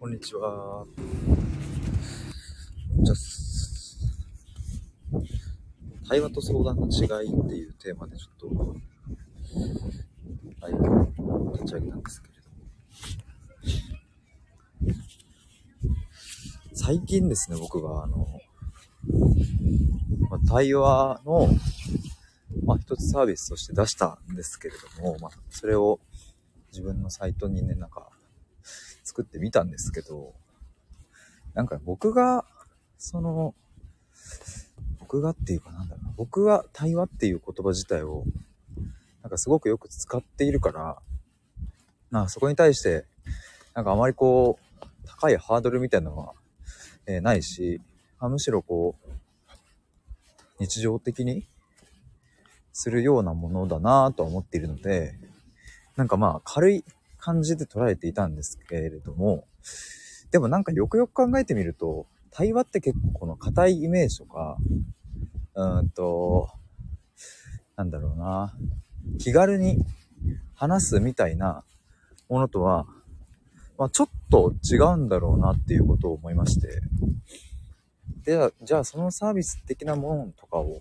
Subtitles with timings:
[0.00, 0.86] こんにちは。
[3.02, 3.16] じゃあ
[6.08, 8.76] 対話と相談の違いっていうテーマでちょっと、
[10.60, 10.78] ライブ
[11.54, 12.34] 立ち上げたんですけれ
[14.84, 14.94] ども。
[16.74, 18.28] 最近ですね、僕が、あの、
[20.30, 21.48] まあ、対話の、
[22.64, 25.98] まあ、一つサービスとして出したんですけれども、まあ、それを
[26.70, 28.10] 自分のサイトにね、なんか、
[29.18, 30.32] 作ってみたんですけど、
[31.54, 32.44] なんか僕が、
[32.98, 33.52] その、
[35.00, 38.22] 僕がっていうかなんだろうな、僕が対話っていう言葉自体を、
[39.22, 40.98] なんかすごくよく使っているから、
[42.12, 43.06] なんかそこに対して、
[43.74, 46.34] なんかあまりこう、高いハードルみたいなのは、
[47.06, 47.80] えー、ないし、
[48.20, 49.10] あむしろこう、
[50.60, 51.44] 日常的に
[52.72, 55.18] するようなものだなぁとは思っているので、
[55.96, 56.84] なんかまあ軽い
[57.28, 59.46] 感じで捉えていたんですけれども、
[60.30, 64.56] でもなんかよくよく考えてみると、対話って結構この硬いイメージとか、
[65.54, 66.48] うんと、
[67.76, 68.56] なんだろうな、
[69.18, 69.76] 気軽に
[70.54, 71.64] 話すみたいな
[72.30, 72.86] ものとは、
[73.76, 76.80] まあ、ちょっと違うんだろうなっていうことを思いまして。
[78.24, 80.80] で、じゃあそのサービス的なものとかを、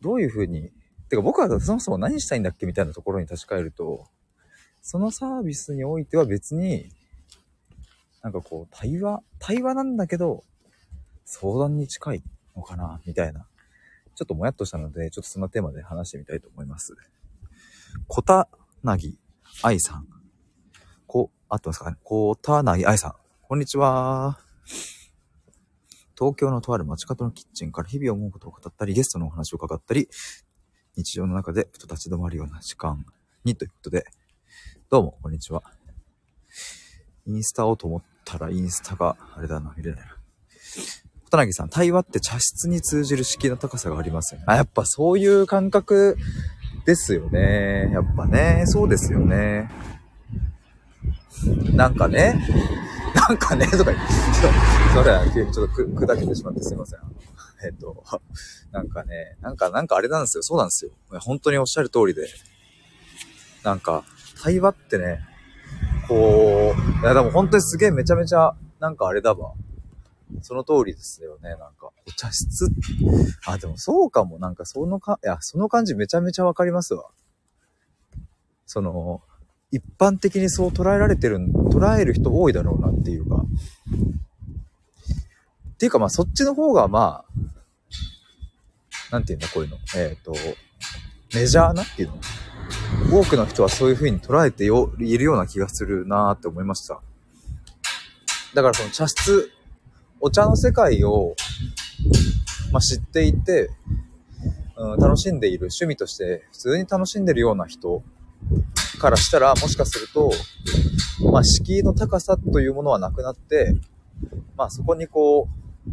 [0.00, 0.70] どういうふうに、
[1.10, 4.06] てか僕はそもそも何したいんだっけみたいなところに立ち返ると、
[4.82, 6.88] そのサービスにおいては別に、
[8.20, 10.44] なんかこう、対話、対話なんだけど、
[11.24, 12.22] 相談に近い
[12.56, 13.46] のかなみたいな。
[14.14, 16.94] ちょっともやっとしたので、ちょっとそんなテーマで話してみたいと思います。
[18.08, 18.48] 小田
[18.82, 19.16] なぎ
[19.62, 20.06] 愛さん。
[21.06, 21.96] こ、あってますかね？
[22.02, 23.14] 小田なぎ愛さん。
[23.42, 24.38] こんにちは。
[26.18, 30.08] 東京のとある街角のキッチンから日々思うことを語ったり、ゲストのお話を伺ったり、
[30.96, 33.06] 日常の中でふと立ち止まるような時間
[33.44, 34.06] にということで、
[34.92, 35.62] どうも、こんにちは。
[37.24, 40.18] インスタをと思ったら、インスタが、あれだな、見れないな。
[41.30, 44.44] 小柳さん、対話って茶室に通じる敷居の高さがありますよね。
[44.48, 46.18] あ、やっぱそういう感覚
[46.84, 47.88] ですよね。
[47.90, 49.70] やっぱね、そうですよね。
[51.72, 52.46] なんかね、
[53.14, 54.02] なんかね、とか言って、
[54.92, 56.98] それは急にちょっと砕けてしまってすいません。
[57.64, 58.04] えっと、
[58.72, 60.42] なんかね、なんか、なんかあれなんですよ。
[60.42, 60.90] そうなんですよ。
[61.20, 62.28] 本当におっしゃる通りで。
[63.64, 64.04] なんか、
[64.42, 65.20] 対話ってね、
[66.08, 69.52] こう、いやでも本当にすげえめちゃめちゃ、なんかあれだわ。
[70.40, 71.92] その通りですよね、なんか。
[72.08, 72.68] お茶室？
[73.46, 74.40] あ、でもそうかも。
[74.40, 77.04] なんかそのか、いや、その感じめちゃめちゃわかりますわ。
[78.66, 79.22] その、
[79.70, 83.36] 一般的にそう捉えられてる、捉える人多いだろうなっていうか。
[83.36, 83.38] っ
[85.76, 87.32] ていうかまあそっちの方がまあ、
[89.12, 89.76] なんていうんだ、こういうの。
[89.96, 90.34] えっ、ー、と、
[91.34, 92.20] メジャーなっていうの。
[93.12, 97.00] 多くの人はそういう風に捉えているような気がするなーって思いました。
[98.54, 99.50] だからその茶室、
[100.20, 101.34] お茶の世界を、
[102.72, 103.70] まあ、知っていて、
[104.76, 108.02] うん、楽しんでいる趣味として普通に楽しんでるような人
[108.98, 110.32] からしたらもしかすると、
[111.30, 113.74] まあ、敷居の高さというものはなくなって、
[114.56, 115.90] まあ、そこにこう、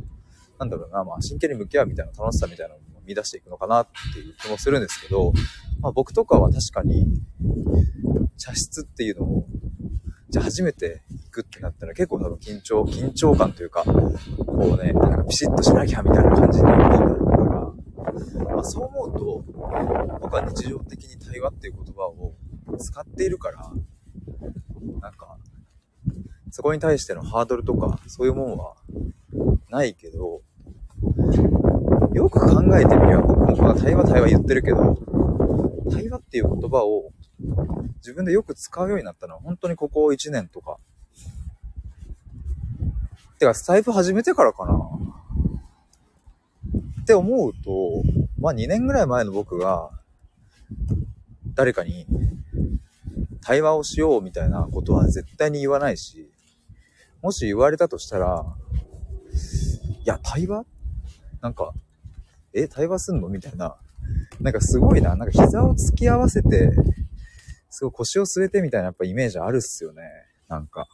[0.60, 5.34] なんだろうな、まあ、真剣に向き合うみたいな楽しさみたいなの見出していくのかなっていう気もするんですけど、
[5.82, 7.08] まあ、僕とかは確かに、
[8.38, 9.48] 茶室っていうのを、
[10.30, 16.92] じゃあ初めて行くってなったら結構多分緊張、緊張感というか、こうね、なんかピシッとしなきゃみたいな感じになるか
[18.46, 19.44] ら、まあ、そう思うと、
[20.22, 22.36] 僕は日常的に対話っていう言葉を
[22.78, 23.72] 使っているから、
[25.02, 25.38] なんか、
[26.52, 28.76] そこに対してのハードルとか、そういうもんは
[29.72, 30.42] ないけど、
[32.14, 34.98] よく考えてみれば、僕もこの対話対話言ってるけど、
[35.92, 37.12] 対話っていう言葉を
[37.98, 40.78] 自分でよく使うようになったのは本当にここ1年とか。
[43.38, 44.74] てか、スタイフ始めてからかな。
[47.02, 48.04] って思うと、
[48.40, 49.92] まあ2年ぐらい前の僕が、
[51.56, 52.06] 誰かに
[53.42, 56.30] 対話をしようみたいなことは絶対に言わないし、
[57.22, 58.46] もし言われたとしたら、
[60.04, 60.66] いや、対話？
[61.42, 61.74] なんか、
[62.54, 63.30] え、対話すんの？
[63.30, 63.78] みたいな
[64.40, 66.72] なんかすごいな、なんか膝を突き合わせて、
[67.70, 70.04] すごい腰を据えてみたいなやっぱイメージあるっすよね。
[70.48, 70.88] なんか。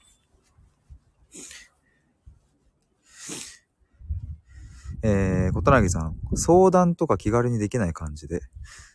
[5.04, 8.42] えー、小柳さん、相談とか気軽にできない感じで、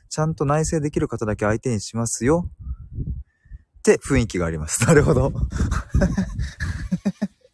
[0.08, 2.50] ちゃんと内省できる方だけ相手にしますよ。
[3.78, 4.82] って雰囲気があります。
[4.86, 5.32] なるほど。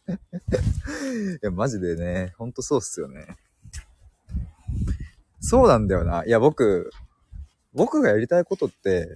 [0.07, 3.37] いや、マジでね、ほんとそうっすよね。
[5.39, 6.25] そうなんだよな。
[6.25, 6.91] いや、僕、
[7.73, 9.15] 僕がやりたいことって、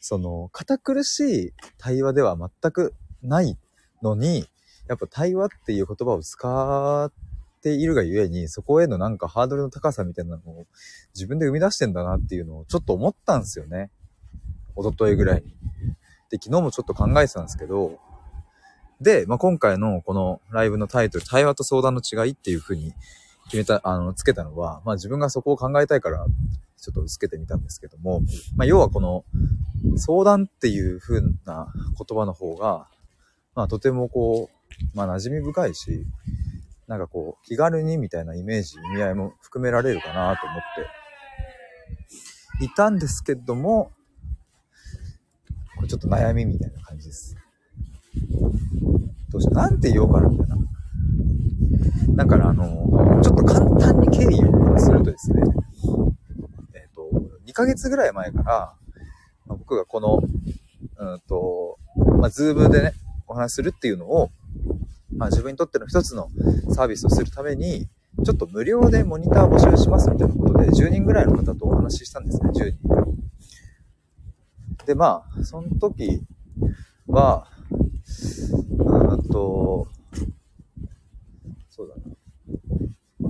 [0.00, 3.56] その、堅苦しい対話では全くない
[4.02, 4.48] のに、
[4.88, 7.12] やっぱ対話っていう言葉を使っ
[7.60, 10.66] ているがゆえに、そこへのなんかハードルの高さみたいなのを
[11.14, 13.90] 自分で生み出してんだなっていうのをちょっと思ったんですよね。
[14.76, 15.50] 一昨日ぐらいに。
[16.30, 17.98] で、昨日もちょっと考えてたんですけど、
[19.00, 22.92] で、まあ、今回のこのライブのタイトル、対話と相談の違いっていう風に
[23.48, 26.24] 決めた、あの、つけたのは、まあ、自分がそこを考えたいから、
[26.80, 28.20] ちょっとつけてみたんですけども、
[28.56, 29.24] まあ、要はこの、
[29.96, 32.88] 相談っていう風な言葉の方が、
[33.54, 36.06] まあ、とてもこう、まあ、馴染み深いし、
[36.86, 40.60] なんかこう、気軽にみたいなイメージ、意味合いも含められるかなと思っ
[42.58, 43.92] ていたんですけども、
[45.76, 47.36] これちょっと悩みみたいな感じです。
[49.30, 50.56] どうしよう、なんて言おうかな、みたいな。
[52.16, 55.42] だからあの、ちょっと簡単に経緯をするとですね、
[56.74, 57.10] えっ、ー、と、
[57.46, 58.74] 2ヶ月ぐらい前から、
[59.46, 60.20] ま、僕がこの、
[60.98, 61.78] うんと、
[62.18, 62.92] まあ、ズームでね、
[63.26, 64.30] お話しするっていうのを、
[65.16, 66.28] まあ、自分にとっての一つの
[66.70, 67.88] サービスをするために、
[68.24, 72.88] ちょっと無料でモニター募集しますみたいなことで、10人ぐらいの方とお話ししたんですね、10人。
[74.86, 76.22] で、まあ、その時
[77.06, 77.46] は、
[78.78, 79.86] うんと、
[81.68, 82.02] そうだな。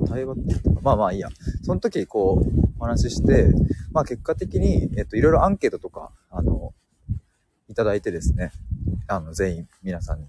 [0.08, 1.28] 対話って言ったか、まあまあいいや。
[1.62, 3.52] その時、こう、お話しして、
[3.93, 6.72] まあ結果的に、えっと、いろいろアンケートとか、あの、
[7.69, 8.52] いただいてですね、
[9.06, 10.26] あの、全員、皆さんに。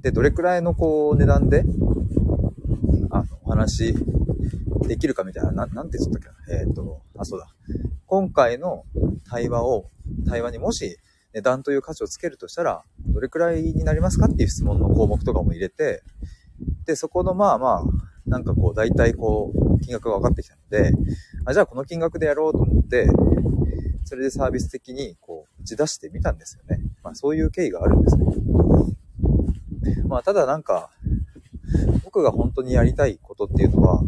[0.00, 1.64] で、どれくらいの、こう、値段で、
[3.10, 3.94] あの、お話
[4.86, 6.60] できるかみたいな、ななんて言ったっけな？
[6.60, 7.48] えっ、ー、と、あ、そうだ。
[8.06, 8.84] 今回の
[9.28, 9.90] 対話を、
[10.28, 10.98] 対話にもし
[11.32, 16.02] 値段という価値をつけるとしたら、どれくらいになりますかっていう質問の項目とかも入れて、
[16.86, 17.82] で、そこのまあまあ、
[18.26, 20.92] なんかこう、大体こう、金額が分かってきたので、
[21.44, 23.06] あ、じゃあこの金額でやろうと思って、
[24.04, 26.82] それでサービス的にこう、打ち出してみたんですよね。
[27.02, 28.32] まあそういう経緯があるんですけど。
[30.08, 30.90] まあただなんか、
[32.04, 34.02] 僕が本当にやりたいことっていうのは、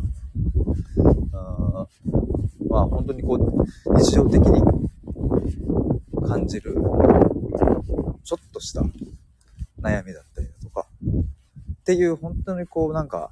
[2.69, 4.63] まあ本当にこう、日常的に
[6.27, 6.75] 感じる、
[8.25, 8.83] ちょっとした
[9.81, 10.87] 悩みだったりだとか、
[11.81, 13.31] っていう本当にこうなんか、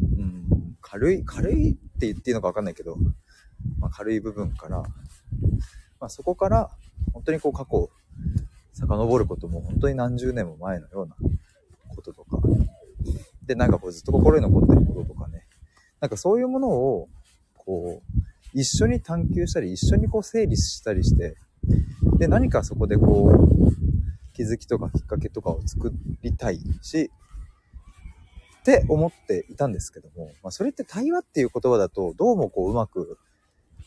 [0.00, 2.96] うん、軽い、軽いって言っていいのかわかんないけど、
[3.78, 6.70] まあ、軽い部分から、まあ、そこから
[7.12, 7.90] 本当にこう過去
[8.72, 11.16] 遡ることも本当に何十年も前のような
[11.94, 12.38] こととか、
[13.44, 15.46] で、なんかこうずっと心に残ってることとかね、
[16.00, 17.08] なんかそういうものを、
[17.56, 18.18] こう、
[18.54, 21.36] 一緒に探求したり、一緒にこう整理したりして、
[22.18, 25.92] で、何かそこでこう、気づきとかきっかけとかを作
[26.22, 27.10] りたいし、
[28.68, 33.18] って思っていたんですけども、まあ、それって対話っていう言葉だと、どうもこううまく、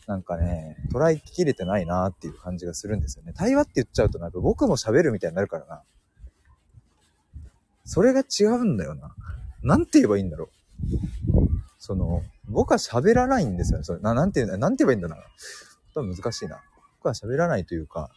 [0.08, 3.32] なんかね、捉えきれてないなっていう感じがするんですよね。
[3.32, 5.82] 対話って言っちゃうとなんか僕も喋るみたいになるからな。
[7.84, 9.14] それが違うんだよな。
[9.62, 10.48] なんて言えばいいんだろう。
[11.78, 13.84] その、僕は喋らないんですよね。
[13.84, 15.16] それななんて言うなんて言えばいいんだな。
[15.94, 16.60] 多分難しいな。
[16.98, 18.10] 僕は喋らないというか、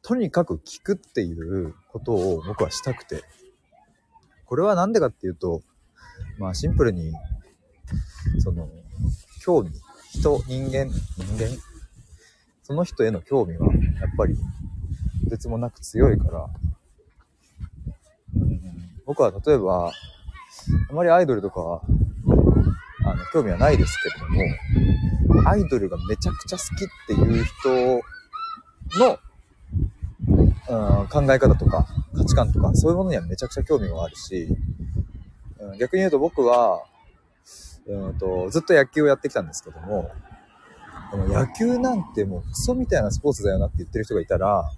[0.00, 3.22] とにかく聞くっていうことを僕はしたくて。
[4.50, 5.62] これはなんでかっていうと、
[6.36, 7.12] まあシンプルに、
[8.40, 8.68] その、
[9.44, 9.70] 興味、
[10.10, 11.56] 人、人間、人間、
[12.64, 14.34] その人への興味は、やっぱり、
[15.22, 16.50] とてつもなく強いから、
[18.34, 18.60] うん、
[19.06, 19.92] 僕は例えば、
[20.90, 21.82] あまりアイドルとかは、
[23.04, 24.50] あの、興味はないですけれ
[25.30, 29.16] ども、アイドルがめちゃくちゃ好きっていう人の、
[30.70, 31.84] うん、考え方とか
[32.16, 34.46] 価値観とかそういうものにはめちゃくちゃ興味があるし、
[35.58, 36.84] うん、逆に言うと僕は、
[37.88, 40.10] うんと、ずっと野球をやってきたんですけども、
[41.10, 44.70] でも野球なんてもうクソみたいなスポーツだよなって言ってる人がいたら、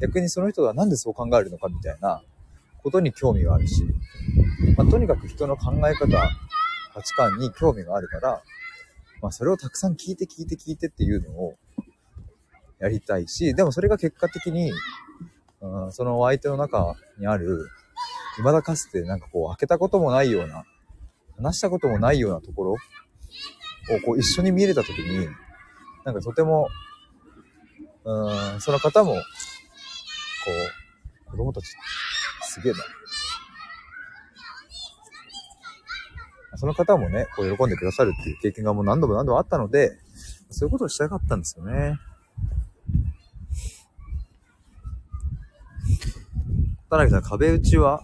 [0.00, 2.22] 逆にその人がなんでそう考えるのかみたいな
[2.82, 3.84] ことに興味があるし、
[4.76, 6.06] まあ、とにかく人の考え方、
[6.94, 8.42] 価値観に興味があるから、
[9.20, 11.56] まあ、それをたくさん聞いて聞いて聞いてっていうのを
[12.78, 14.72] やりたいし、でもそれが結果的に、
[15.62, 17.68] うん、そのお相手の中にある、
[18.36, 20.64] 未だかつてなんかこう開けたこともないような、
[21.36, 22.76] 話したこともないようなところを
[24.04, 25.28] こう一緒に見れたときに、
[26.04, 26.68] なんかとても、
[28.04, 29.20] うん、その方も、こ
[31.28, 31.66] う、子供たち、
[32.42, 32.78] すげえな。
[36.56, 39.98] その方もね、こう喜んでくださるっていう経験がもう何度も何度もあったので、
[40.50, 41.98] そういうことをしたかったんですよね。
[46.92, 48.02] 田辺さん、壁打ちは？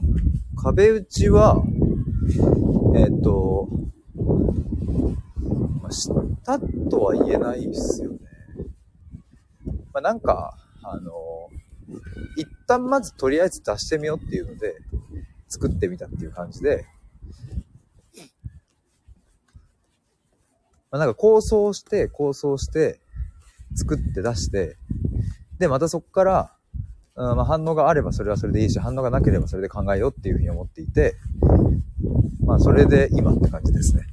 [0.56, 1.62] 壁打ちは、
[2.96, 3.68] えっ、ー、と、
[5.82, 6.08] まあ、し
[6.42, 8.18] たとは言えないですよね。
[9.92, 11.12] まあ、なんか、あの、
[12.38, 14.76] 一旦まずとりあえず出してみようっていうので、
[15.48, 16.86] 作ってみたっていう感じで、
[20.90, 23.02] まあ、なんか構想して、構想して、
[23.74, 24.78] 作って出して、
[25.58, 26.57] で、またそこから、
[27.18, 31.16] うんまあ、反応があればそれはそれでいいし、反応がなければそれで考えようっていうふうに思っていて、
[32.46, 34.06] まあ、それで今って感じですね。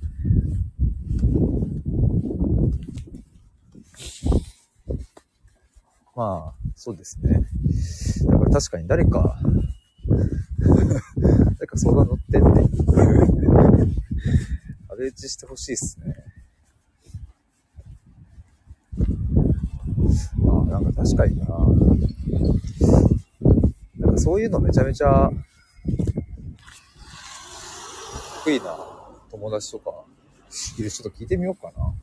[6.16, 7.48] まあ、そうですね。
[8.26, 9.38] だから確かに誰か、
[11.60, 12.42] 誰か相談乗ってって、
[14.90, 16.16] 壁打ちしてほしいっすね。
[20.80, 21.46] なんか確かにな。
[24.00, 25.32] なんかそういうのめちゃめちゃ、
[28.44, 28.78] 得意な
[29.32, 29.92] 友達とか
[30.78, 31.94] いる人と聞いてみようかな。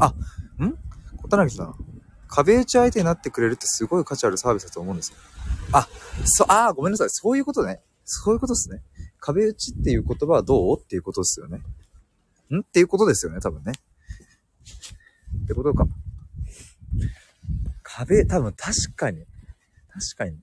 [0.00, 0.08] あ、
[0.64, 0.76] ん？
[1.22, 1.74] 小田さん。
[2.28, 5.18] 壁打ち相手になってくれるってすごい価値あるサービスだと思うんですよ。
[5.72, 5.88] あ、
[6.24, 7.10] そ、あ、ごめんなさい。
[7.10, 7.80] そういうことね。
[8.04, 8.82] そういうことですね。
[9.20, 10.78] 壁打ちっていう言葉はどう？
[10.78, 11.60] っていうことですよね。
[12.50, 12.60] ん？
[12.60, 13.72] っていうことですよね、多分ね。
[15.44, 15.86] ってことか。
[17.82, 19.24] 壁、多分確かに。
[19.88, 20.38] 確かに。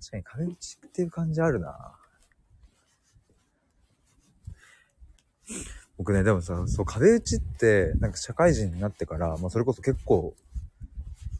[0.00, 1.96] 確かに壁打ちっていう感じあるな。
[5.98, 10.34] 僕ね、でもさ、そう、壁打ちって、なんか社会人になってから、まあそれこそ結構、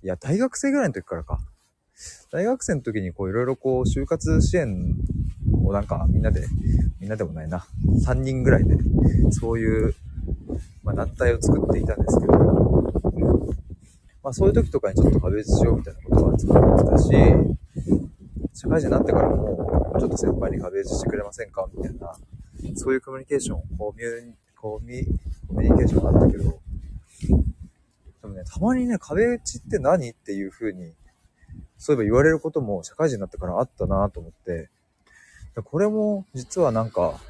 [0.02, 1.40] いや、大学生ぐらいの時からか。
[2.30, 4.96] 大学生の時にこういろいろこう、就活支援
[5.64, 6.46] をなんかみんなで、
[7.00, 7.66] みんなでもないな、
[8.06, 8.76] 3人ぐらいで、
[9.30, 9.94] そういう、
[10.82, 12.32] まあ団体を作っていたんですけど、
[14.22, 17.10] まあそういう時とかにちょっと壁打ちしようみたいなことは作ってたし、
[18.54, 22.14] 社会人になってからも、ちょっと先輩に壁打ちしてくれませんかみたいな、
[22.74, 25.04] そういうコミュニケーション、コミュコミ
[25.48, 30.92] コミュニケーションがあったけど、でもね、たまにね、壁打ちって何っていう風に、
[31.78, 34.70] そういえば言われることも社会人になってからあったなと思って、
[35.64, 37.20] これも実はなんか、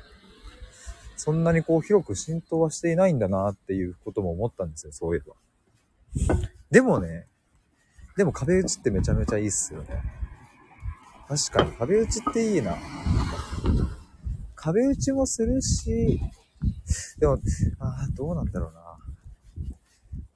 [1.16, 5.34] そんなにこう広く浸透はしていないんだなっていうことも思ったんですよ、そういえば。
[6.70, 7.26] でもね、
[8.16, 10.02] でも壁打ちってめちゃめちゃいいっすよね。
[11.28, 12.76] 確かに壁打ちっていいな。
[14.54, 16.20] 壁打ちもするし、
[17.18, 17.38] でも、
[17.78, 18.80] ああ、どうなんだろうな。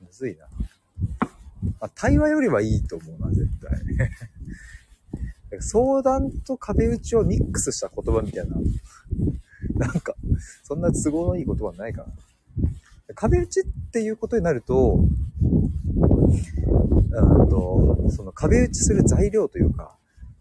[0.00, 0.46] むずいな。
[1.80, 3.70] まあ、対話よりはいいと思うな、絶対。
[5.60, 8.56] 相談と壁打ちをミックスした言葉みたいな。
[9.80, 10.14] なんか、
[10.62, 12.12] そんな都合のいい言葉ないかな。
[13.14, 15.00] 壁打ちっていうことになると、
[17.12, 19.96] うんと、その壁打ちする材料というか、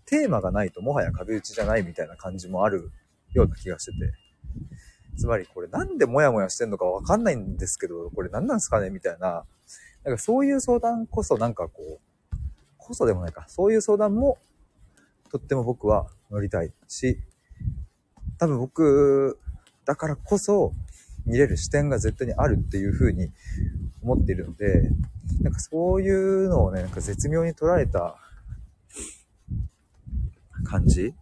[0.05, 2.91] テーマがないともはや壁打ちじゃないみたいな感じもある
[3.33, 4.13] ような気がしてて。
[5.17, 9.45] つまりこれなんでモヤモヤしてんのかわかんないんですけど、これ何なんすかねみたいな。
[10.03, 12.37] なんかそういう相談こそなんかこう、
[12.77, 13.45] こそでもないか。
[13.47, 14.37] そういう相談も
[15.31, 17.19] とっても僕は乗りたいし、
[18.39, 19.37] 多分僕
[19.85, 20.73] だからこそ
[21.25, 23.31] 見れる視点が絶対にあるっていう風に
[24.01, 24.89] 思っているので、
[25.41, 28.15] なんかそういうのをね、なんか絶妙に捉えた
[30.63, 31.13] 感じ？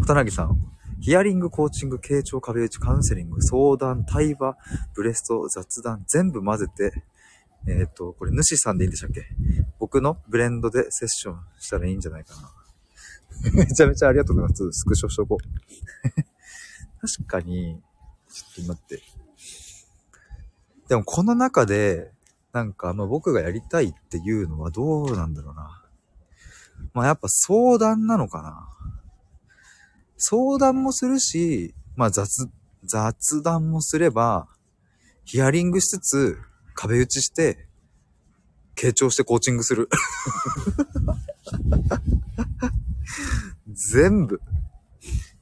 [0.00, 0.58] 小田凪さん、
[1.00, 4.56] ヒアリング、コーチング、傾聴、壁打ち、カウンセリング、相談、対話、
[4.94, 7.04] ブレスト、雑談、全部混ぜて、
[7.66, 9.26] えっ、ー、と、これ、主さんでいいんでしたっけ？
[9.78, 12.50] 僕のブレンドでセッションしたらいいんじゃないかな。
[13.54, 14.72] めちゃめちゃありがとうございます。
[14.72, 16.18] スクショしとこう。
[17.06, 17.80] 確かに、
[18.32, 19.02] ちょっと待って。
[20.88, 22.12] でもこの中で、
[22.52, 25.84] なんか、まあ僕がやりたいっていうのはどうなんだろうな。
[26.94, 28.68] まあやっぱ相談なのかな。
[30.16, 32.48] 相談もするし、まあ雑、
[32.84, 34.48] 雑談もすれば、
[35.24, 36.38] ヒアリングしつつ、
[36.74, 37.68] 壁打ちして、
[38.74, 39.88] 傾聴してコーチングする。
[43.78, 44.40] 全部。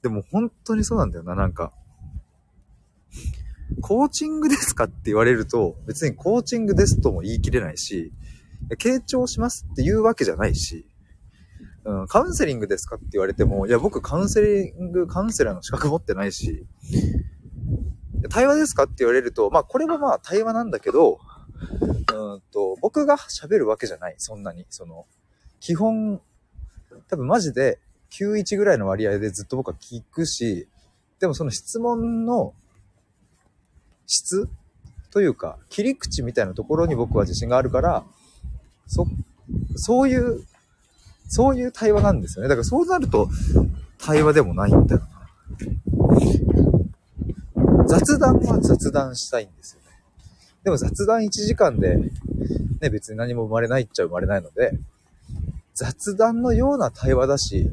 [0.02, 1.72] でも本当にそうなんだよな、なんか。
[3.80, 8.12] コーチングですかって言われると、別にコーチングですとも言い切れないし、
[8.78, 10.86] 傾聴しますって言うわけじゃないし、
[11.84, 16.66] うん、カウンセリングですかって言われても、いや、僕カウンセリング、カウンセラーの資格持ってないし、
[18.28, 21.20] 対話ですかって言われると、まあ、これはまあ、対話なんだけど、
[22.12, 24.66] うんと、僕が喋るわけじゃない、そんなに。
[24.68, 25.06] その、
[25.60, 26.20] 基本、
[27.08, 27.78] 多分マジで
[28.10, 30.66] 91ぐらいの割合でずっと僕は聞くし、
[31.20, 32.54] でもその質問の
[34.06, 34.48] 質
[35.10, 38.04] というか、切り口みたいなところに僕は自信があるから、
[38.86, 39.06] そ、
[39.76, 40.44] そういう
[41.28, 42.48] そういう対話なんですよね。
[42.48, 43.28] だからそうなると、
[43.98, 45.08] 対話でもないんだよな。
[47.86, 49.86] 雑談は雑談したいんですよね。
[50.64, 51.96] でも雑談1時間で、
[52.80, 54.78] ね、別に何も生まれないっちゃ生まれないので、
[55.74, 57.70] 雑談のような対話だし、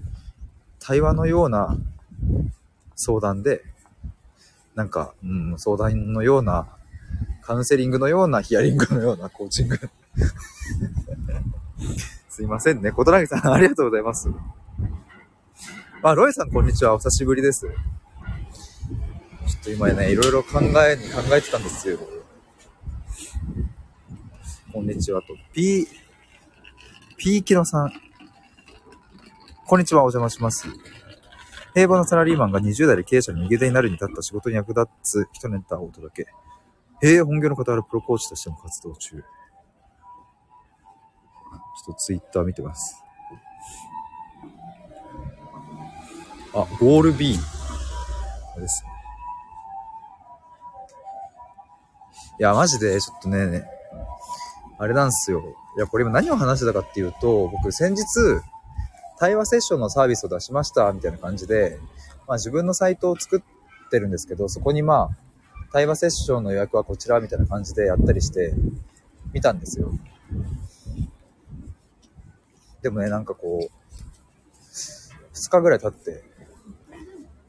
[0.86, 1.78] 対話のような
[2.96, 3.64] 相談で、
[4.76, 6.68] なんか、うん、相談のような、
[7.42, 9.80] カウンセリングのような、ヒアリングのようなコーチング。
[12.28, 12.92] すいませんね。
[12.92, 14.30] 小柳さん、ありがとうございます。
[16.02, 16.96] あ、ロイさん、こんにちは。
[16.96, 17.62] お久しぶりです。
[17.62, 17.70] ちょ
[19.62, 21.98] っと今ね、いろいろ考えに考えてたんですよ。
[24.74, 25.28] こんにちはと。
[25.54, 25.88] P、
[27.16, 27.94] P キノさん。
[29.66, 30.68] こんにちは、お邪魔します。
[31.74, 36.26] 平凡なサラリーマンが20代で経営者に右手になるに立った仕事に役立つ一ネタをお届
[37.02, 37.08] け。
[37.08, 39.16] へえ、本業の傍らプロコーチとしても活動中。
[39.16, 39.24] ちょっ
[41.86, 43.02] とツイッター見てます。
[46.54, 47.38] あ、ゴール B。
[48.58, 48.84] です
[52.38, 53.64] いや、マジで、ちょっとね、
[54.78, 55.42] あれなんですよ。
[55.78, 58.04] いや、これ今何を話してたかっていうと、僕先日、
[59.20, 61.80] 対話セッションのサービスを出しました、みたいな感じで、
[62.28, 65.18] まあ自分のサイトを作ってるんですけど、そこにまあ、
[65.72, 68.54] 対話セッションの予約はこちら、みたいな感じでやったりして、
[69.34, 69.92] 見たんですよ。
[72.82, 73.66] でもね、なんかこう、
[75.34, 76.24] 2日ぐらい経って、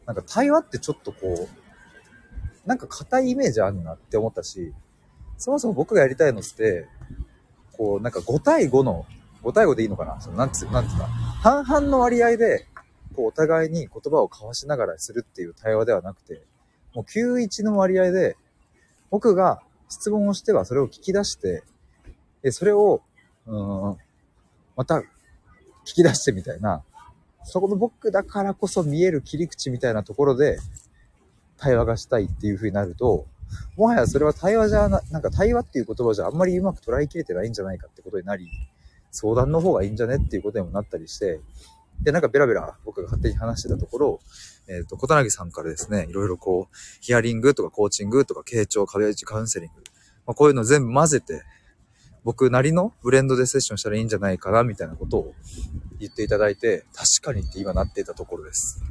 [0.06, 4.72] なんか対話ってちょっとこう、なんか硬いイメージあるなって思ったし、
[5.36, 6.86] そもそも僕がやりたいのって、
[7.72, 9.04] こう、なんか5対5の、
[9.42, 10.20] 5対5でいいのかな？
[10.20, 11.08] そのなんつう、なんつうか、
[11.44, 12.66] 半々の割合で、
[13.14, 16.40] こう、お互いに言葉を交わしながらするっていう対話ではなくて、
[16.94, 18.38] もう91の割合で、
[19.10, 19.60] 僕が
[19.90, 21.62] 質問をしてはそれを聞き出して、
[22.40, 23.02] で、それを、
[23.46, 23.96] うん、
[24.74, 26.82] また聞き出してみたいな、
[27.42, 30.56] そこの僕だからこそ見える切り口みたいなところで
[31.58, 33.26] 対話がしたいっていう風になると、
[33.76, 38.48] もはやそれは対話じゃな、なんか対話っていう言葉じゃあんまりうまく捉えきれてないんじゃないかってことになり、
[39.14, 41.40] 相談の方がいいんじゃねっていうことにもなったりして、
[42.02, 44.20] で、なんかベラベラ僕が勝手に話してたところ、
[44.66, 49.82] えっ、ー、と、小柳さんからですね、いろいろこう、ヒアリングとかコーチングとか、傾聴、壁打ちカウンセリング、
[50.26, 51.42] まあ、こういうの全部混ぜて、
[52.24, 55.34] 僕なりのブレンドでセッションしたらいいんじゃないかな、みたいなことを
[56.00, 58.82] 言っていただいて、確かにって今なっていたところです。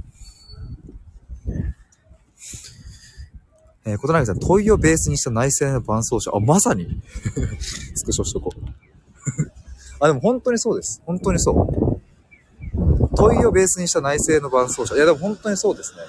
[3.86, 6.32] えー、小柳さん、問いをベースにした内政の伴奏者。
[6.34, 7.02] あ、まさに
[7.96, 9.63] スクショしとこう。
[10.00, 11.02] あ、でも本当にそうです。
[11.06, 11.56] 本当にそう。
[13.16, 14.96] 問いをベースにした内政の伴奏者。
[14.96, 16.00] いや、でも本当にそうですね。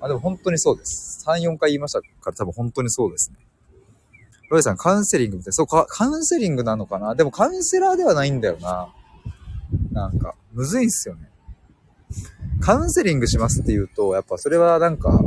[0.00, 1.24] あ、でも本当にそうです。
[1.26, 3.36] 3、4回言いましたから多分本当にそうですね。
[4.50, 5.52] ロイさん、カウンセリングみたいな。
[5.54, 7.14] そうか、カウンセリングなのかな？
[7.14, 8.92] でもカウンセラーではないんだよな。
[9.90, 11.30] なんか、むずいんすよね。
[12.60, 15.18] カウンセリングしますって言うと、やっぱそれはなんか、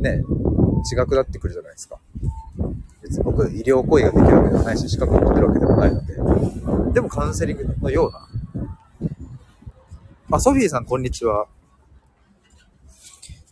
[0.00, 0.22] ね、
[0.92, 1.98] 違くなってくるじゃないですか。
[3.08, 6.14] 別に僕、医療行為ができるわけでもないし、資格を持ってるわけでもないので。
[6.92, 8.28] でもカウンセリングのような。
[10.36, 11.48] あ、ソフィーさん、こんにちは。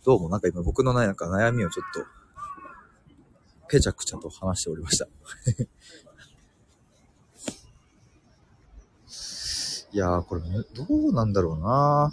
[0.05, 2.05] どうも、なんか今僕のなんか悩みをちょっと、
[3.67, 5.07] ぺちゃくちゃと話しておりました。
[9.91, 12.11] いやー、これ、どうなんだろうな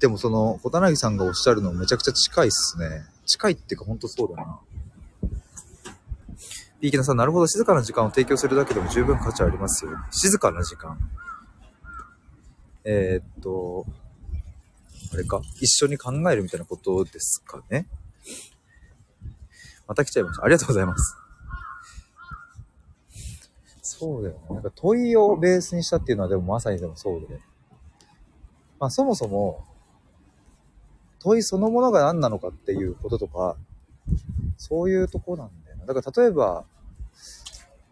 [0.00, 3.04] でもその、小田柳さんがおっしゃるのめちゃくちゃ近いっすね。
[3.26, 4.60] 近いっていうかほんとそうだな。
[6.80, 9.92] ピーキナさん、なるほど、静かな時間を提供するだけでも十分価値ありますよ。
[10.10, 10.98] 静かな時間。
[12.84, 13.86] えー、っと、
[15.12, 17.86] あれか、一緒に考えるみたいなことですかね。
[19.86, 20.44] また来ちゃいました。
[20.44, 21.16] ありがとうございます。
[23.82, 24.40] そうだよね。
[24.50, 27.40] なんか問いをベースにしたっていうのはでもまさにでもそうで。
[28.78, 29.64] まあそもそも、
[31.20, 33.56] 問いそのものが何なのかっていうこととか、
[34.58, 35.50] そういうとこなん
[35.86, 35.94] だ。
[35.94, 36.64] から例えば、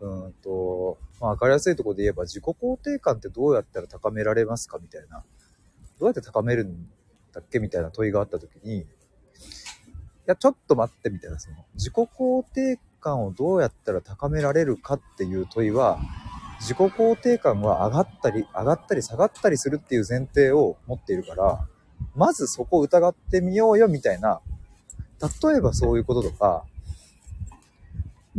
[0.00, 5.24] うんと、まあ分かりやすいところで言えば自己肯定感ってどうやったら高められますかみたいな。
[5.98, 6.88] どうやって高めるん
[7.32, 8.86] だっけみたいな問いがあった時に、い
[10.26, 16.00] や、ちょっと待ってみたいな、その、自己肯定感をどうやったら高められるかっていう問いは、
[16.60, 21.68] 自己肯定感は上がったり、上がったり下がったりするっていう前提を持っているから、
[22.14, 24.40] まずそこを疑ってみようよみたいな、
[25.42, 26.64] 例えばそういうこととか、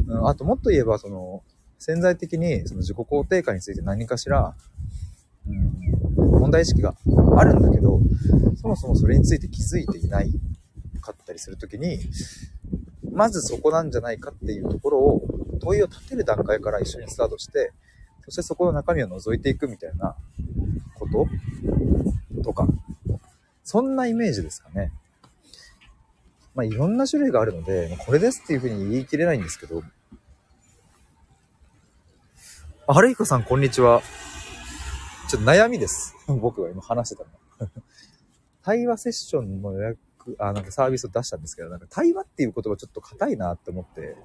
[0.08, 1.44] うん、あともっと言えば、その、
[1.80, 4.56] 潜在的にその自己肯定感について何かしら、
[5.48, 6.96] うん、問題意識が
[7.38, 8.00] あるんだけど、
[8.62, 10.32] そもそもそれについて気づいていない
[11.02, 12.00] かったりするときに、
[13.12, 15.22] まずそこなんじゃないかっていうところを
[15.62, 17.72] 問いを立てる段階から一緒にスタートして、
[18.26, 20.16] そしてそこの中身を覗いていくみたいな
[20.96, 22.68] こととか、
[23.64, 24.92] そんなイメージですかね。
[26.56, 29.84] まあ、いろんな種類があるので、これですっていうふうに言い切れないんですけど。
[32.88, 34.02] あ、はるひこさん、こんにちは。
[35.28, 36.16] ちょっと悩みです。
[36.28, 37.70] 僕が今話してたの。
[38.64, 40.00] 対話セッションの予約、
[40.40, 44.16] あ、なんかサービスを出したんですけど、なんか対話っていう言葉ちょっと硬いなって思って、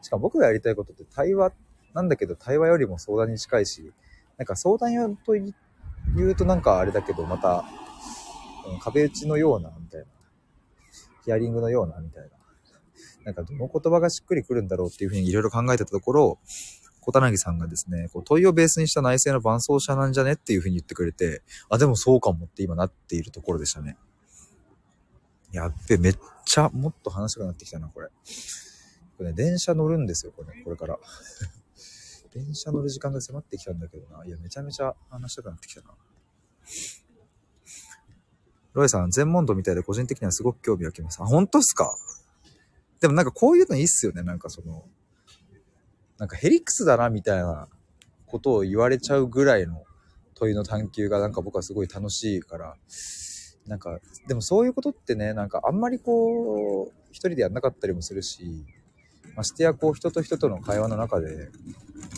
[0.00, 1.52] しかも僕がやりたいことって対話
[1.92, 3.92] なんだけど、対話よりも相談に近いし、
[4.36, 5.52] なんか相談よと言
[6.16, 7.64] うとなんかあれだけど、また、
[8.80, 10.06] 壁打ちのような、みたいな。
[11.24, 12.30] ヒアリングのような、みたいな。
[13.24, 16.38] なんかどの言葉がしっくりくるんだろうっていうふうにいろいろ考えてたところ、
[17.00, 23.96] 小田凪さんがですね、こう問いをベースにした内政の伴走者なんじゃねっていうふうに言ってくれて、あ、でもそうかもって今なっているところでしたね。
[25.52, 28.08] やっべ、めっちゃもっと話したくなってきたな、これ。
[28.08, 30.98] これね、電車乗るんですよ、これ、これから。
[32.32, 34.24] 電車乗る時間が迫ってきたんだけどな。
[34.24, 35.94] いや、めちゃめちゃ話したくなってきたな。
[38.74, 41.22] ロエさん、全問答みたいで個人的にはすごく興味湧きます。
[41.22, 41.96] あ、本当っすか？
[43.00, 44.22] でもなんかこういうのいいっすよね。
[44.22, 44.84] なんかその、
[46.18, 47.68] なんかヘリックスだなみたいな
[48.26, 49.84] ことを言われちゃうぐらいの
[50.34, 52.76] 問いの探求がなんか僕はすごい楽しいから、
[53.66, 58.64] なんか、でもそういうことってね、なんかあんまりこう、一人でやんなかったりもするし、
[59.36, 61.48] ましてやこう人と人との会話の中で、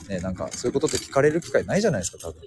[0.09, 2.43] ね、なんかそういうことって聞かれる機会ないじゃないですか、多分。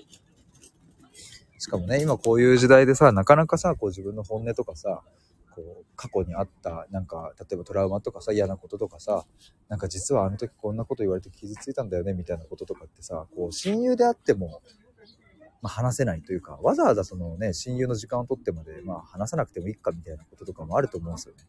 [1.60, 5.04] しかもね、今こういう時代でさ、なかなかさ、こう自分の本音とかさ、
[5.54, 9.26] こう過去にあった、なんか、例えばトラウマとかさ、嫌なこととかさ、
[9.68, 14.62] なんか実はあの時こんなこと言われて傷ついたんだよね、みたいなこととかってさ、こう親友であっても、
[15.62, 21.44] まあ、話せないというか、わざわざそのね、親友の時間を取ってまで、まあ話さなくてもいいかみたいなこととかもあると思うんですよね。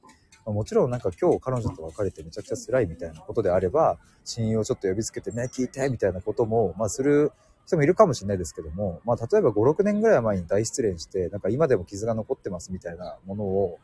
[0.44, 7.31] まあもちろんなんか今日彼女と別れてめちゃくちゃ辛いみたいなことであれば、親友をちょっと呼びつけてね、聞いてみたいなことも、まあする
[7.66, 13.79] 人もいるかもしれないですけども、まあ例えば5、6年ぐらい前に大失恋して、なんか今でも傷が残ってますみたいなものを、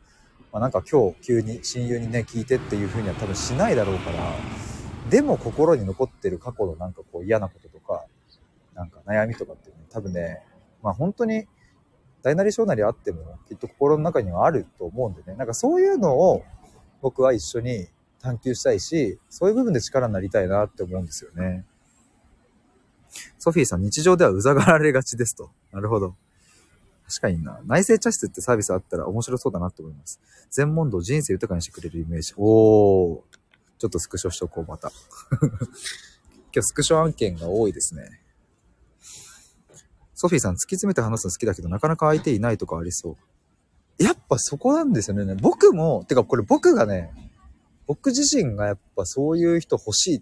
[0.51, 4.17] まあなんか今日急に親友にね、聞いてっていうふうには多分しないだろうから、
[5.09, 8.05] でも心に残ってる過去のなんかこう嫌なこととか、
[8.73, 10.41] なんか悩みとかってね、多分ね、
[10.83, 11.47] まあ本当に
[12.23, 16.43] 大なり小なりあってもきっと心の中にはあると思うんでね、なんかそういうのを
[17.01, 17.87] 僕は一緒に
[18.19, 21.65] 探求したいし、そういう部分で力になりたいなって思うんですよね。
[23.37, 25.51] ソフィーさん、日常ではうざがられがちですと。
[25.71, 26.15] なるほど。
[27.07, 27.59] 確かにな。
[27.65, 30.19] 内政茶室ってサービスあったら面白そうだなって思います。
[30.51, 32.33] 全問答人生豊かにしてくれるイメージ。
[32.37, 33.19] おー。
[33.79, 34.91] ちょっとスクショしとこう、また。
[35.41, 35.51] 今
[36.53, 38.21] 日スクショ案件が多いですね。
[40.15, 43.17] ソフィーさん、突き詰めて話すの好きだけど、なかなか相手いないとかありそ
[43.99, 44.03] う。
[44.03, 45.35] やっぱそこなんですよね。
[45.35, 47.11] 僕も、てかこれ僕がね、
[47.85, 50.21] 僕自身がやっぱそういう人欲しいっ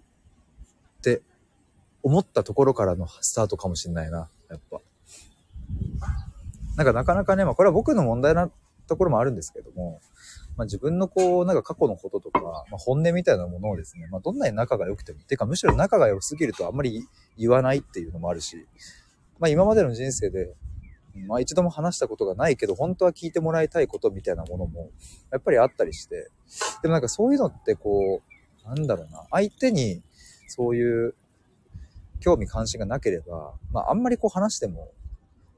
[2.06, 4.80] 思ったところからのスタートかもしれないな、やっぱ。
[6.76, 8.52] なんかなかなかね、まあこれは僕の問題な
[8.88, 10.00] ところもあるんですけども、
[10.56, 17.08] まあ自分のこう、なんか過去のこととか、まあ本音みたいなものをですね、まあどんなに仲が良くても、てかむしろ仲が良すぎるとあんまり
[17.40, 18.68] 言わないっていうのもあるし、
[19.40, 20.54] まあ今までの人生で、
[21.26, 24.92] まあ一度も話したことがないけど、本当は聞いてもらいたいことみたいなものも、
[25.32, 26.30] やっぱりあったりして、
[26.84, 28.22] でもなんかそういうのってこ
[28.64, 30.04] う、なんだろうな、相手に
[30.48, 31.16] そういう
[32.26, 34.92] 興味関心がなければ、まああんまりこう話しても、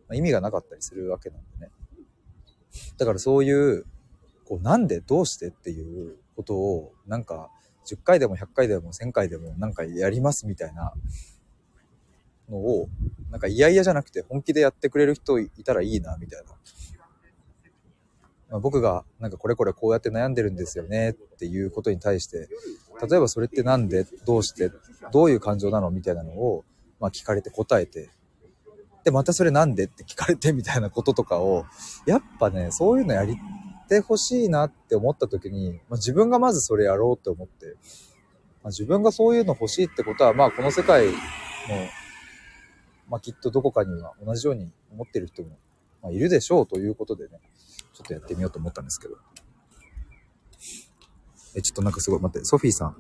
[0.10, 1.72] ま、意味がなかったりするわけなんでね。
[2.98, 3.86] だからそういう、
[4.44, 7.50] こうなんでどうしてっていうことを、なんか
[7.86, 10.94] 10回でも100回でも1000回でもなんかやりますみたいな
[12.50, 12.90] のを、
[13.32, 16.52] なんか嫌々じゃなくて本気でやってくれる人いたらいいな、みたいな。
[18.50, 22.48] まあ、僕がなんかこれこれこうやって悩んでるんですよねっていうことに対して、
[23.10, 24.72] 例えばそれってなんでどうして
[25.12, 26.64] どういう感情なのみたいなのを、
[27.00, 28.10] まあ、聞かれて答えて、
[29.04, 31.66] で、またそれなんでって聞かれてみたいなこととかを、
[32.06, 33.38] やっぱね、そういうのやり
[33.88, 37.76] てほしいなって思った時に、まあ、自分がまずそれやろうって思って、
[38.64, 41.14] まあ、自分がそういうの欲しいってことは、まあこの世界の、
[43.08, 45.58] まあきっとどこかには同じように思ってる人も、
[46.04, 47.40] まあ、いるでしょうということでね、
[47.98, 49.18] ちょっとやってみようと思ったんですけど。
[51.56, 52.96] え、ちょっとなんかすごい、待って、ソフィーさん。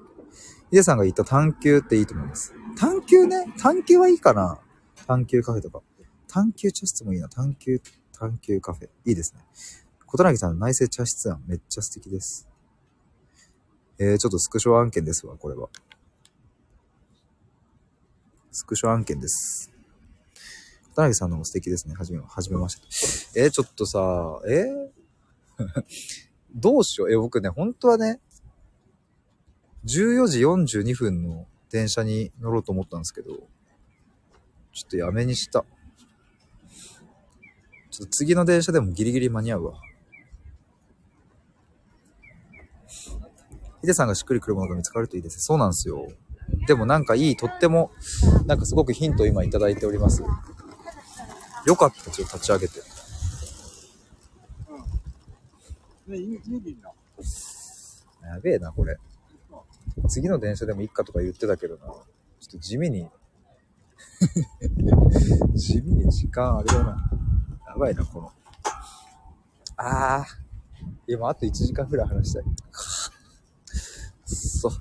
[0.72, 2.52] ヒデさんが言った探求っていいと思います。
[2.76, 4.60] 探求ね探求はいいかな
[5.06, 5.84] 探求カフェとか。
[6.28, 7.30] 探求茶室もいいな。
[7.30, 7.80] 探求、
[8.12, 8.90] 探求カフェ。
[9.06, 9.46] いいですね。
[10.08, 12.50] 小柳さんの内政茶室案めっちゃ素敵です。
[14.00, 15.70] えー、ちょっとスクショ案件ですわ、これは。
[18.52, 19.72] スクショ案件です。
[20.96, 21.94] 小柳さんのも素敵ですね。
[21.94, 22.78] はじめ、はじめまし
[23.32, 23.40] て。
[23.40, 24.87] えー、ちょっとさ、えー
[26.54, 27.12] どうしよう。
[27.12, 28.20] え、僕ね、本当はね、
[29.86, 33.34] 14時42分の電車に乗ろうと思ったんですけど、
[34.74, 35.66] ちょっとやめにした。
[37.90, 39.82] ちょっと次の電車でもギリギリ間に合うわ。
[43.82, 45.42] ヒデさんがしっくりくるものが見つかるといいですね。
[45.42, 46.08] そうなんですよ。
[46.68, 47.92] でもなんかいい、とっても、
[48.46, 50.24] なんかすごくヒントを今いただいております。
[51.66, 52.80] よかった、ちょっと立ち上げて。
[52.80, 52.86] うん。
[56.08, 56.92] ね、家でいいな。
[58.30, 58.98] やべえな、これ。
[60.08, 61.86] 次の電車でもいっかとか言ってたけどな。
[61.86, 63.10] ちょっと地味に
[65.56, 67.10] 地味に時間あれだな。
[67.68, 68.32] やばいな、この。
[69.76, 70.48] あー。
[71.08, 72.44] 今あと1時間くらい話したい。
[72.44, 72.50] く
[74.26, 74.70] そ。
[74.70, 74.74] い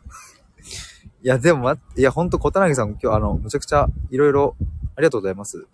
[1.23, 4.57] や、でもま、いや、ほんと、小田さん、今日、あの、むちゃくちゃ、いろいろ、
[4.95, 5.67] ありがとうございます。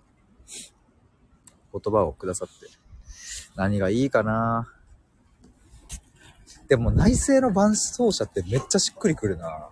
[1.72, 2.68] 言葉をくださって。
[3.56, 4.72] 何がいいかな
[6.72, 9.68] でも、内政の伴奏者ってめっちゃしっくりくるな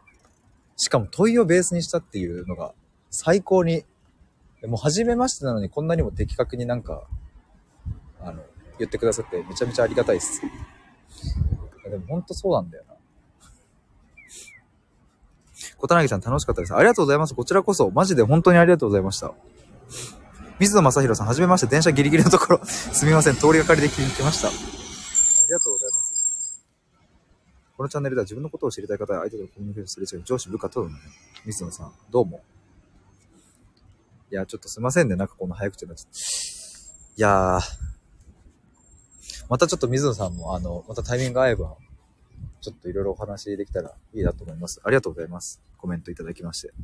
[0.76, 2.74] しかも問いをベースにしたっていうのが、
[3.08, 3.86] 最高に、
[4.66, 7.04] もう初めましてなのにこんなにも的確になんか、
[8.20, 8.42] あの、
[8.78, 10.42] 言ってくださってめちゃめちゃありがたいっす。
[11.88, 12.94] でもほんとそうなんだよな。
[15.78, 16.74] 小田さん楽しかったです。
[16.74, 17.34] ありがとうございます。
[17.34, 19.32] こちらこそ、マジで本当にありがとうございました。
[20.58, 24.79] 水野正宏さん、はじめまして、電車ギリギリのところ、すみません、通りがかりで聞いてました。
[27.80, 30.96] このチャンネルでは自分のことを知りたい方や相手とコミュニケーションする上司、部下とのね、
[31.46, 32.42] 水野さん、どうも。
[34.30, 36.18] いや、ちょっとすいませんね、なんかこんな早口になっちゃって。
[37.16, 37.60] いやー、
[39.48, 41.74] またちょっと水野さんも、あの、またタイミング合えば、
[42.60, 44.82] ちょっといろいろお話できたらいいなと思います。
[44.84, 45.62] ありがとうございます。
[45.78, 46.74] コメントいただきまして。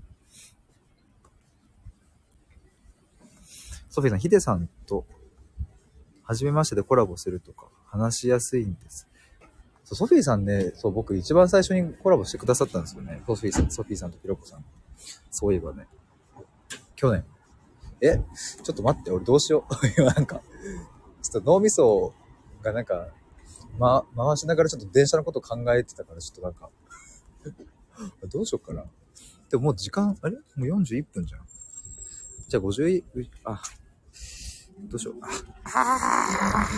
[3.91, 5.05] ソフィーさん、ヒデさんと、
[6.23, 9.07] 初めましてでコラボするとか、話しやすいんです。
[9.95, 13.23] ソフィーさんね、そう、僕一番最初にコラボしてくださったんですよね。
[13.27, 14.65] ソフィーさん、ソフィーさんとヒロコさん。
[15.31, 15.87] そういえばね。
[16.97, 17.25] 去年。
[18.01, 18.21] え
[18.63, 19.87] ちょっと待って、俺どうしよう。
[19.97, 20.43] 今なんか、
[21.23, 22.13] ちょっと脳みそ
[22.63, 23.09] がなんか、
[23.79, 26.71] ま、回しながらちょっと電車のこと考えてたから、ちょっとなんか、
[28.29, 28.85] どうしようかな。
[29.51, 30.37] でももう時間、あれ？
[30.37, 31.47] もう41分じゃん。
[32.49, 33.05] じゃあ50、
[33.45, 33.63] あ、
[34.89, 35.15] どうしよう。
[35.23, 35.29] あ、
[35.75, 36.69] あ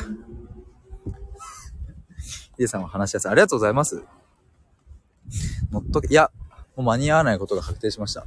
[2.59, 3.31] ヒデさんは話しやすい。
[3.31, 4.03] ありがとうございます。
[5.71, 6.33] 乗っとけ、いや、
[6.75, 8.27] もう間に合わないことが確定しました。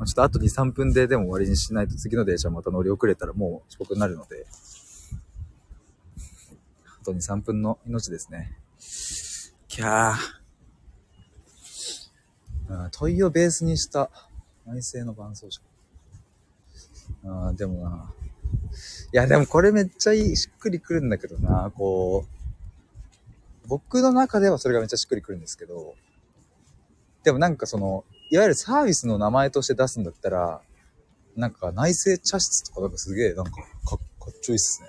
[0.00, 4.44] ょっとあと2、3分ででも終わりにしないと次の電車また乗り遅れたらもう遅刻になるので、
[7.00, 8.58] あと2、3分の命ですね。
[9.68, 12.88] キャー。
[12.90, 14.10] 問いをベースにした
[14.66, 15.60] 内政の伴奏者。
[17.24, 18.12] あでもな。
[19.12, 25.94] いや、でもこれめっちゃいい、しっくりくるんだけどな、こう、僕の中ではそれがめっちゃしっくりくるんですけど、
[27.22, 30.60] でもなんかその、いわゆるサービスの名前として出すんだったら、
[31.36, 34.88] なんか内政茶室とかなんかすげえなんかかかっちょいいっすね。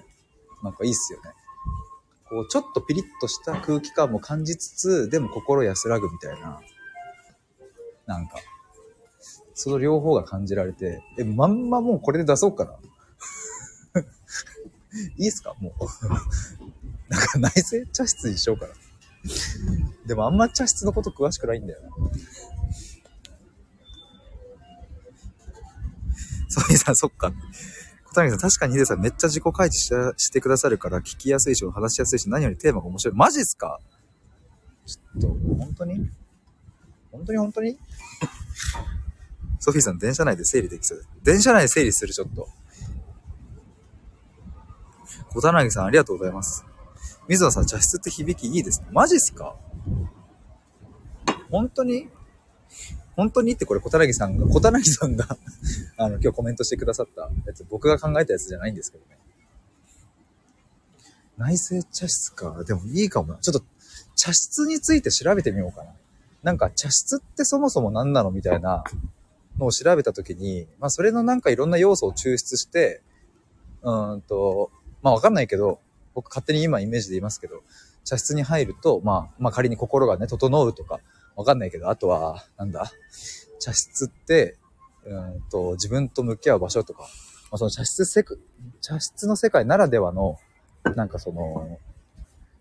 [0.63, 1.31] なんかいいっすよね。
[2.29, 6.61] こう、ちょっとピリッとした空気感も感じつつ、でも心安らぐみたいな。
[8.05, 8.37] なんか、
[9.53, 12.77] その両方が感じられて、え、まんまもうこれで出そうかな。
[15.17, 15.55] いいっすか？
[15.59, 15.83] もう。
[17.09, 18.73] なんか内政茶室にしようかな。
[20.05, 21.89] でもあんま茶室のこと詳しくないんだよな。
[26.47, 27.31] ソフィーさん、そっか。
[28.05, 33.15] 小谷さん、確かにヒデさんめっちゃ自己開示してしてくださるから聞きやすいし、話しやすいし、何よりテーマが面白い。
[33.15, 33.79] マジっすか？
[34.87, 36.09] ちょっと、本当に？
[37.11, 37.37] 本当に？
[37.37, 37.77] 本当に？
[39.59, 41.05] ソフィーさん、電車内で整理できそう。
[41.23, 42.47] 電車内で整理する、ちょっと。
[45.33, 46.65] 小田柳さん、ありがとうございます。
[47.27, 48.87] 水野さん、茶室って響きいいですね。
[48.91, 49.55] マジっすか？
[51.51, 52.09] 本当に？
[53.15, 53.53] 本当に？
[53.53, 55.27] ってこれ小田柳さんが、小田柳さんが
[55.97, 59.17] あの、今日コメントしてくださったやつ、僕が考えたやつじゃないんですけどね。
[61.37, 62.63] 内政茶室か。
[62.65, 63.39] でもいいかもな。
[63.39, 63.63] ちょっと、
[64.15, 65.93] 茶室について調べてみようかな。
[66.43, 68.83] なんか、茶室ってそもそも何なのみたいな
[69.57, 73.01] のを調べたときに、まあ、それのなんかいろんな要素を抽出して、
[73.81, 75.79] うんと、まあ、わかんないけど、
[76.13, 77.61] 僕勝手に今イメージで言いますけど、
[78.03, 80.99] 茶室に入ると、まあ、まあ仮に心がね、整うとか、
[81.35, 82.91] わかんないけど、あとは、なんだ、
[83.59, 84.57] 茶室って、
[85.05, 87.03] うんと、自分と向き合う場所とか、
[87.51, 88.41] まあ、その茶室せく、
[88.81, 90.37] 茶室の世界ならではの、
[90.95, 91.79] なんかその、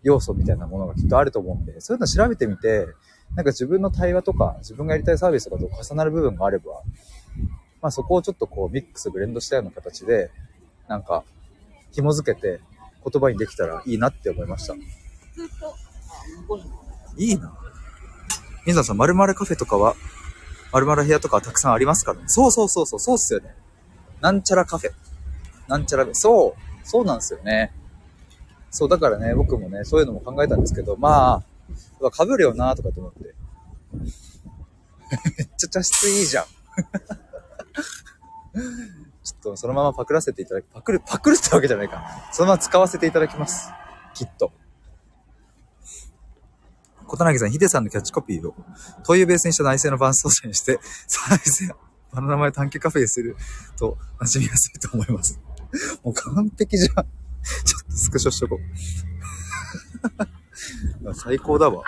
[0.03, 2.87] 要素みたいなものがきっとあると思うんで、そういうの調べてみて、
[3.35, 6.81] なんか自分の対話とか、自分がやりたいサービスとかと重なる部分があれば、
[7.81, 10.31] まあそこをちょっとこうミックスブレンドしたような形で、
[10.87, 11.23] なんか、
[11.91, 12.59] 紐づけて
[13.03, 14.75] 言葉にできたらいいなって思いました。
[17.17, 17.53] いいな。
[18.65, 19.95] 水野さん、〇〇カフェとかは、
[20.71, 22.25] 〇〇部屋とかはたくさんありますからね。
[22.27, 23.55] そうそうそうそう、そうっすよね。
[24.21, 24.91] なんちゃらカフェ。
[25.67, 26.13] なんちゃらカフェ。
[26.15, 27.73] そう、そうなんですよね。
[28.71, 31.43] そう、だからね、僕もね、そういうのも考えたんですけど、ま
[32.01, 33.33] あ、かぶるよなとかと思って。
[35.37, 36.45] めっちゃ茶室いいじゃん。
[39.39, 42.03] っとそのままパクらせていただき、パクる、パクるってわけじゃないか。
[42.31, 43.71] そのまま使わせていただきます。
[44.13, 44.51] きっと。
[47.07, 48.53] 小田薙さん、ヒデさんのキャッチコピーを、
[49.03, 51.67] 灯油ベースにした内政の伴奏者にして、再生、
[52.13, 53.35] バナナ前探求カフェにする
[53.77, 55.39] と、馴染みやすいと思います。
[56.03, 57.05] もう完璧じゃん。
[57.65, 58.59] ちょっとスクショしとこ
[61.03, 61.13] う。
[61.15, 61.83] 最高だわ。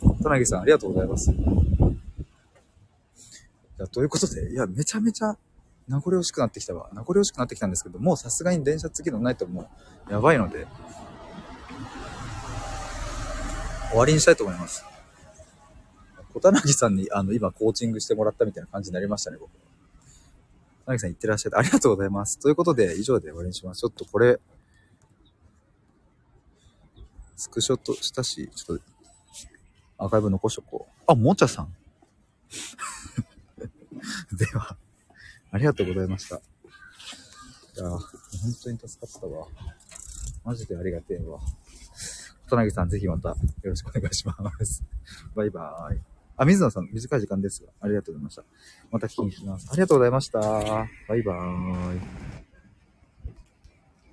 [0.00, 1.30] 小田薙さん、ありがとうございます。
[1.30, 1.34] い
[3.78, 5.36] や、ということで、いや、めちゃめちゃ
[5.90, 6.88] 名残惜しくなってきたわ。
[6.92, 9.68] 名残惜しくなってきたんですけど、もうさすがに電車次のないとも
[10.08, 10.68] う、やばいので、
[13.88, 14.84] 終わりにしたいと思います。
[16.32, 19.50] 小田薙さんに、あの、今、コーチングしてもらったみたいな感じになりましたね、僕。
[20.86, 21.52] 小田さん、いってらっしゃい。
[21.56, 22.38] ありがとうございます。
[22.38, 23.80] ということで、以上で終わりにします。
[23.80, 24.38] ちょっとこれ、
[27.36, 28.84] スクショとしたし、ちょっと、
[29.98, 31.02] アーカイブ残しとこう。
[31.08, 31.74] あ、もちゃさん。
[34.32, 34.76] では、
[35.52, 36.36] ありがとうございました。
[36.36, 36.38] い
[37.78, 38.00] や、本
[38.62, 39.46] 当に助かったわ。
[40.44, 41.38] マジでありがてえわ。
[42.48, 44.34] 小柳さん、ぜひまたよろしくお願いしま
[44.64, 44.84] す。
[45.34, 46.00] バイバーイ。
[46.36, 48.44] あ、水野さん、短い時間ですが、ありがとうございました。
[48.90, 49.68] また聞きにします。
[49.70, 50.40] ありがとうございました。
[50.40, 52.49] バイバーイ。